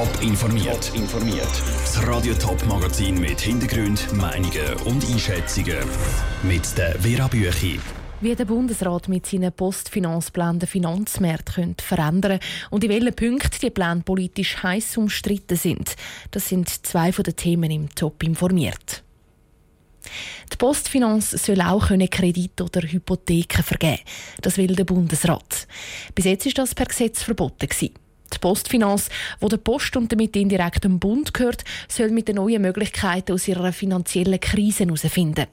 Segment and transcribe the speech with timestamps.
[0.00, 0.92] Top informiert.
[0.94, 1.62] informiert.
[1.82, 5.76] Das Radio Top Magazin mit Hintergrund, Meinungen und Einschätzungen
[6.42, 7.78] mit der Vera Büchi.
[8.22, 12.40] Wie der Bundesrat mit seinen Postfinanzplänen den Finanzmarkt könnte verändern
[12.70, 15.96] und in welchen Punkten die Pläne politisch heiß umstritten sind.
[16.30, 19.02] Das sind zwei von den Themen im Top informiert.
[20.50, 24.00] Die Postfinanz soll auch Kredite oder Hypotheken vergeben.
[24.40, 25.66] Das will der Bundesrat.
[26.14, 27.92] Bis jetzt ist das per Gesetz verboten gewesen.
[28.32, 29.08] Die Postfinanz,
[29.40, 33.48] wo der Post und damit indirekt dem Bund gehört, soll mit den neuen Möglichkeiten aus
[33.48, 35.46] ihrer finanziellen Krise herausfinden.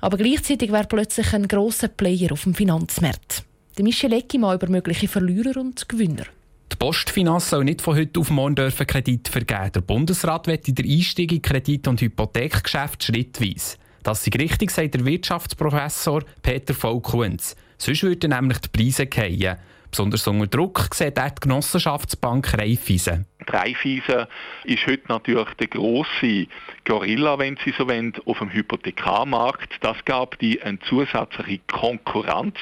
[0.00, 3.44] Aber gleichzeitig wäre plötzlich ein grosser Player auf dem Finanzmarkt.
[3.76, 6.24] Der Michel Eckimann über mögliche Verlierer und Gewinner.
[6.72, 9.72] Die Postfinanz soll nicht von heute auf morgen dürfen Kredit vergeben.
[9.74, 13.76] Der Bundesrat wird in der Einstieg in Kredit- und Hypothekgeschäft schrittweise.
[14.02, 17.54] Das ist richtig, sagt der Wirtschaftsprofessor Peter Volkunz.
[17.76, 19.56] Sonst würden nämlich die Preise fallen.
[19.90, 23.26] Besonders unter Druck sieht auch die Genossenschaftsbank Raiffeisen.
[23.40, 24.26] Die Raiffeisen
[24.64, 26.46] ist heute natürlich der grosse
[26.84, 29.78] Gorilla, wenn Sie so wollen, auf dem Hypothekarmarkt.
[29.80, 32.56] Das gab die eine zusätzliche Konkurrenz,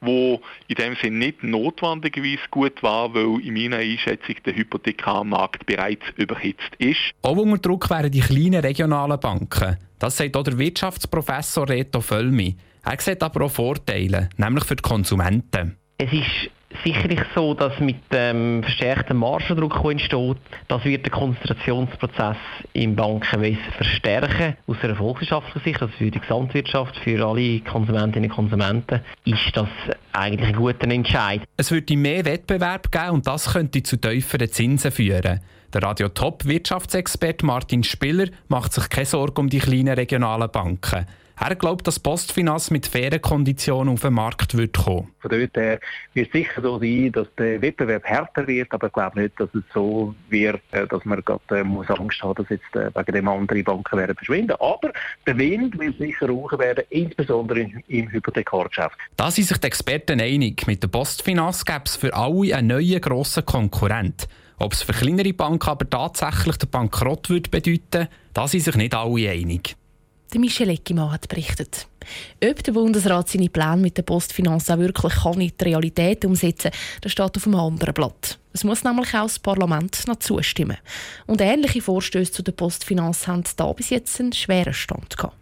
[0.00, 6.04] wo in dem Sinne nicht notwendigerweise gut war, weil in meiner Einschätzung der Hypothekarmarkt bereits
[6.16, 7.12] überhitzt ist.
[7.20, 9.76] Auch unter Druck wären die kleinen regionalen Banken.
[9.98, 12.56] Das sagt auch der Wirtschaftsprofessor Reto Völmi.
[12.84, 15.76] Er sieht aber auch Vorteile, nämlich für die Konsumenten.
[15.98, 16.50] Es ist
[16.84, 20.36] sicherlich so, dass mit dem verstärkten Margendruck, der entsteht,
[20.68, 22.36] das wird den Konzentrationsprozess
[22.72, 24.56] im Bankenwesen verstärken.
[24.66, 29.68] Aus einer volkswirtschaftlichen Sicht, also für die Gesamtwirtschaft, für alle Konsumentinnen und Konsumenten, ist das
[30.12, 31.42] eigentlich ein guter Entscheid.
[31.56, 35.40] Es würde mehr Wettbewerb geben und das könnte zu tieferen Zinsen führen.
[35.74, 41.06] Der Radio Top Wirtschaftsexperte Martin Spiller macht sich keine Sorge um die kleinen regionalen Banken.
[41.40, 45.08] Er glaubt, dass Postfinanz mit fairen Konditionen auf den Markt wird kommen.
[45.20, 45.80] Von dort her
[46.12, 49.48] wird es sicher so sein, dass der Wettbewerb härter wird, aber ich glaube nicht, dass
[49.54, 53.12] es so wird, äh, dass man gerade äh, muss Angst haben, dass jetzt äh, wegen
[53.12, 54.52] dem andere Banken werden verschwinden.
[54.60, 54.92] Aber
[55.26, 58.96] der Wind wird sicher rauchen werden, insbesondere im, im Hypothekargeschäft.
[59.16, 60.66] Da sind sich die Experten einig.
[60.66, 64.28] Mit der Postfinanz gäbe es für alle einen neuen grossen Konkurrent.
[64.62, 68.94] Ob es für kleinere Banken aber tatsächlich der Bankrott würde bedeuten, da sind sich nicht
[68.94, 69.74] alle einig.
[70.32, 71.88] Der Michel Eckimann hat berichtet.
[72.44, 76.70] Ob der Bundesrat seine Pläne mit der Postfinanz auch wirklich kann in die Realität umsetzen
[76.70, 78.38] kann, das steht auf einem anderen Blatt.
[78.52, 80.78] Es muss nämlich auch das Parlament noch zustimmen.
[81.26, 85.36] Und ähnliche Vorstöße zu der Postfinanz haben da bis jetzt einen schweren Stand gehabt.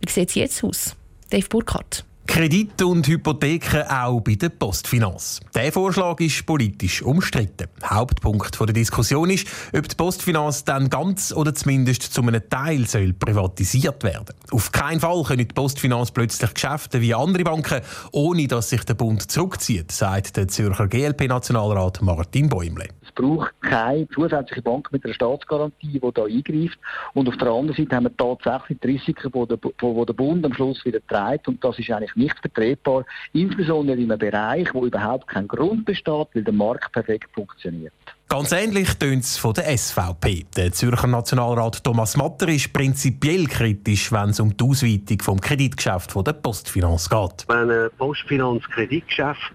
[0.00, 0.96] Wie sieht es jetzt aus?
[1.28, 2.06] Dave Burkhardt.
[2.26, 5.40] Kredite und Hypotheken auch bei der Postfinanz.
[5.54, 7.68] Der Vorschlag ist politisch umstritten.
[7.84, 9.46] Hauptpunkt der Diskussion ist,
[9.76, 14.34] ob die Postfinanz dann ganz oder zumindest zu einem Teil soll privatisiert werden.
[14.50, 18.94] Auf keinen Fall können die Postfinanz plötzlich Geschäfte wie andere Banken, ohne dass sich der
[18.94, 22.88] Bund zurückzieht, sagt der Zürcher GLP-Nationalrat Martin Bäumle.
[23.16, 26.78] Es braucht keine zusätzliche Bank mit einer Staatsgarantie, die da eingreift.
[27.14, 30.44] Und auf der anderen Seite haben wir tatsächlich die Risiken, die der, die der Bund
[30.44, 31.48] am Schluss wieder trägt.
[31.48, 36.28] Und das ist eigentlich nicht vertretbar, insbesondere in einem Bereich, wo überhaupt kein Grund besteht,
[36.34, 37.92] weil der Markt perfekt funktioniert.
[38.28, 40.46] Ganz ähnlich tönt es von der SVP.
[40.56, 46.14] Der Zürcher Nationalrat Thomas Matter ist prinzipiell kritisch, wenn es um die Ausweitung des Kreditgeschäfts
[46.14, 47.44] der Postfinanz geht.
[47.46, 49.52] Wenn eine Postfinanz Kreditgeschäft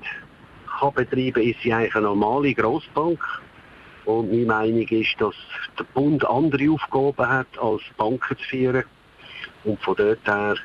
[0.79, 3.19] kann betreiben ist sie eigentlich eine normale Grossbank.
[4.09, 5.35] Und meine Meinung ist, dass
[5.77, 8.83] der Bund andere Aufgaben hat, als Banken zu führen.
[9.63, 10.55] Und von dort her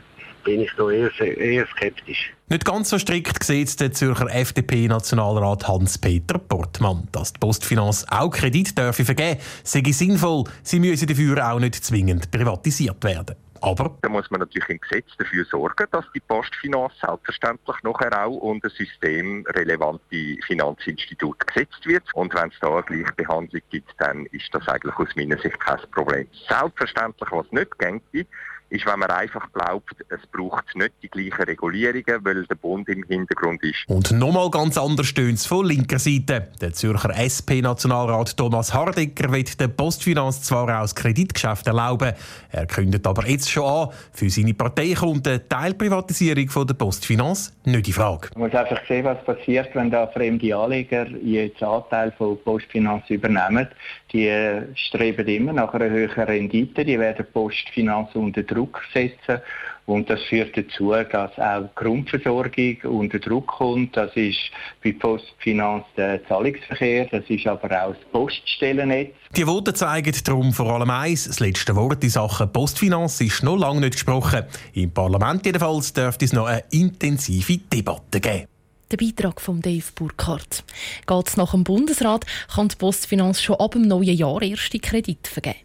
[0.44, 2.32] bin ich da eher, eher skeptisch.
[2.48, 7.06] Nicht ganz so strikt sieht der Zürcher FDP-Nationalrat Hans-Peter Portmann.
[7.12, 10.44] Dass die Postfinanz auch Kredit dürfe vergeben, sei sinnvoll.
[10.62, 13.36] Sie müsse dafür auch nicht zwingend privatisiert werden.
[13.64, 18.36] Aber da muss man natürlich im Gesetz dafür sorgen, dass die Postfinanz selbstverständlich nachher auch
[18.36, 22.04] unter systemrelevante Finanzinstitute gesetzt wird.
[22.14, 25.78] Und wenn es da eine Gleichbehandlung gibt, dann ist das eigentlich aus meiner Sicht kein
[25.92, 26.28] Problem.
[26.48, 28.26] Selbstverständlich, was nicht geht,
[28.74, 33.04] ist, wenn man einfach glaubt, es braucht nicht die gleichen Regulierungen, weil der Bund im
[33.04, 33.84] Hintergrund ist.
[33.86, 36.48] Und nochmal ganz anders stöhnt es von linker Seite.
[36.60, 42.14] Der Zürcher SP-Nationalrat Thomas Hardecker wird der Postfinanz zwar auch das Kreditgeschäft erlauben,
[42.50, 47.52] er kündigt aber jetzt schon an, für seine Partei kommt eine Teilprivatisierung von der Postfinanz
[47.64, 48.28] nicht in Frage.
[48.34, 53.68] Man muss einfach sehen, was passiert, wenn da fremde Anleger jetzt Anteil von Postfinanz übernehmen.
[54.12, 54.30] Die
[54.74, 59.40] streben immer nach einer höheren Rendite, die werden Postfinanz unter Druck setzen.
[59.86, 63.96] Und das führt dazu, dass auch die Grundversorgung unter Druck kommt.
[63.96, 64.38] Das ist
[64.82, 69.14] bei Postfinanz der Zahlungsverkehr, das ist aber auch das Poststellennetz.
[69.36, 71.26] Die Worte zeigen darum vor allem eins.
[71.26, 74.44] Das letzte Wort in Sachen Postfinanz ist noch lange nicht gesprochen.
[74.72, 78.46] Im Parlament jedenfalls dürfte es noch eine intensive Debatte geben.
[78.90, 80.64] Der Beitrag von Dave Burkhardt.
[81.06, 85.30] Geht es nach dem Bundesrat, kann die Postfinanz schon ab dem neuen Jahr erste Kredite
[85.30, 85.58] vergeben.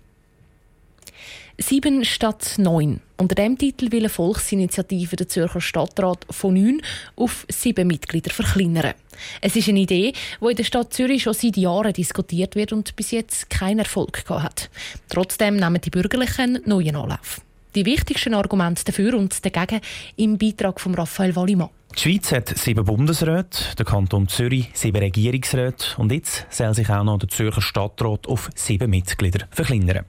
[1.61, 3.01] Sieben statt neun.
[3.17, 6.81] Unter dem Titel will eine Volksinitiative der Zürcher Stadtrat von neun
[7.17, 8.94] auf sieben Mitglieder verkleinern.
[9.41, 12.95] Es ist eine Idee, die in der Stadt Zürich schon seit Jahren diskutiert wird und
[12.95, 14.69] bis jetzt keinen Erfolg gehabt hat.
[15.09, 17.41] Trotzdem nehmen die Bürgerlichen einen neuen Anlauf.
[17.75, 19.81] Die wichtigsten Argumente dafür und dagegen
[20.15, 21.71] im Beitrag von Raphael Wallimann.
[21.95, 27.03] Die Schweiz hat sieben Bundesräte, der Kanton Zürich sieben Regierungsräte und jetzt soll sich auch
[27.03, 30.06] noch der Zürcher Stadtrat auf sieben Mitglieder verkleinern.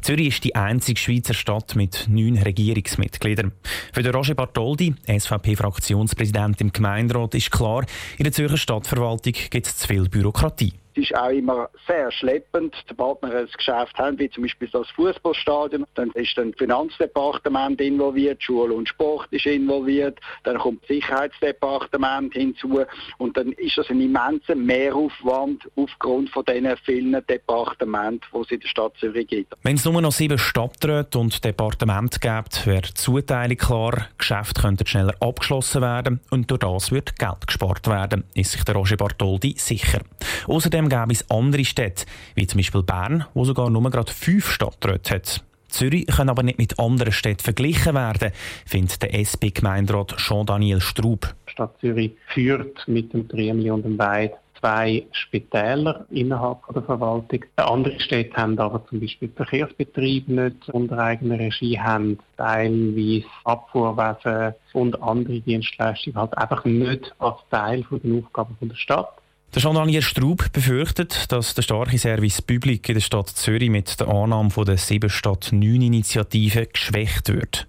[0.00, 3.52] Zürich ist die einzige Schweizer Stadt mit neun Regierungsmitgliedern.
[3.92, 7.84] Für den Roger Bartoldi, SVP-Fraktionspräsident im Gemeinderat, ist klar,
[8.16, 10.72] in der Zürcher Stadtverwaltung gibt es zu viel Bürokratie.
[10.96, 12.72] Es ist auch immer sehr schleppend.
[12.88, 18.40] Sobald wir ein Geschäft haben, wie zum Beispiel das Fußballstadion, dann ist das Finanzdepartement involviert,
[18.40, 20.90] Schule und Sport ist involviert, dann kommt das
[21.24, 22.80] Sicherheitsdepartement hinzu
[23.18, 28.60] und dann ist das ein immenser Mehraufwand aufgrund von diesen vielen Departementen, die es in
[28.60, 29.54] der Stadt Zürich gibt.
[29.62, 34.86] Wenn es nur noch sieben Stadträte und Departemente gibt, wäre die Zuteilung klar, Geschäfte könnten
[34.86, 39.54] schneller abgeschlossen werden und durch das wird Geld gespart werden, ist sich der Roger Bartoldi
[39.58, 40.00] sicher.
[40.46, 45.14] Außerdem gäbe es andere Städte, wie zum Beispiel Bern, wo sogar nur gerade fünf Stadträte
[45.14, 45.44] hat.
[45.74, 48.30] Zürich kann aber nicht mit anderen Städten verglichen werden,
[48.64, 51.34] findet der SP-Gemeinderat Jean-Daniel Strub.
[51.48, 57.44] Die Stadt Zürich führt mit dem Triemli und dem Weid zwei Spitäler innerhalb der Verwaltung.
[57.56, 65.02] Andere Städte haben aber zum Beispiel Verkehrsbetriebe nicht unter eigener Regie, haben teilweise Abfuhrwesen und
[65.02, 69.12] andere Dienstleistungen halt einfach nicht als Teil der Aufgaben der Stadt.
[69.54, 74.08] Der Jean-Daniel Straub befürchtet, dass der starke Service Public in der Stadt Zürich mit der
[74.08, 77.68] Annahme der 7 Stadt 9 Initiative geschwächt wird.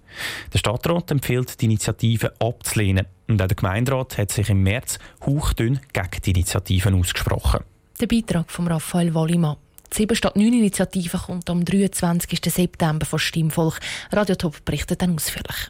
[0.52, 3.06] Der Stadtrat empfiehlt, die Initiative abzulehnen.
[3.28, 7.60] Und auch der Gemeinderat hat sich im März hauchdünn gegen die Initiativen ausgesprochen.
[8.02, 9.58] Der Beitrag von Raphael Wallimann.
[9.94, 12.40] Die 7 Stadt 9 Initiative kommt am 23.
[12.52, 13.80] September von Stimmvolk.
[14.12, 15.70] Radio Top berichtet dann ausführlich.